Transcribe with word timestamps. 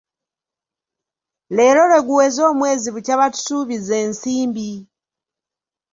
Leero 1.55 1.83
lwe 1.89 1.99
guweze 2.07 2.41
omwezi 2.51 2.87
bukya 2.95 3.15
batusuubiza 3.19 3.95
ensimbi. 4.05 4.71